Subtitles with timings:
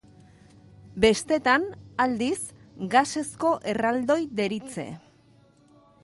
[1.03, 1.67] Bestetan,
[2.05, 2.39] aldiz,
[2.95, 4.87] gasezko erraldoi deritze.